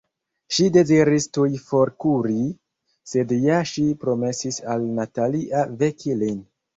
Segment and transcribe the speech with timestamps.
[0.55, 2.37] Ŝi deziris tuj forkuri,
[3.11, 6.41] sed ja ŝi promesis al Natalia veki lin.